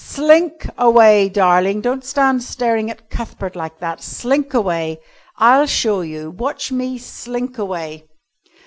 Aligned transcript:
Slink 0.03 0.65
away, 0.79 1.29
darling. 1.29 1.81
Don't 1.81 2.03
stand 2.03 2.41
staring 2.41 2.89
at 2.89 3.11
Cuthbert 3.11 3.55
like 3.55 3.77
that. 3.81 4.01
Slink 4.01 4.51
away. 4.51 4.99
I'll 5.37 5.67
show 5.67 6.01
you. 6.01 6.31
Watch 6.31 6.71
me 6.71 6.97
slink 6.97 7.59
away." 7.59 8.07